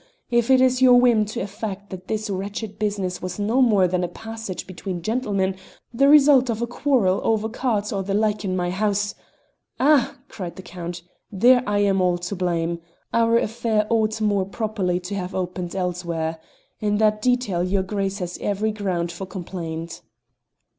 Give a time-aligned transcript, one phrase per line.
[0.31, 4.03] If it is your whim to affect that this wretched business was no more than
[4.03, 5.55] a passage between gentlemen,
[5.93, 9.13] the result of a quarrel over cards or the like in my house"
[9.79, 12.79] "Ah!" cried the Count, "there I am all to blame.
[13.13, 16.39] Our affair ought more properly to have opened elsewhere.
[16.79, 20.01] In that detail your Grace has every ground for complaint."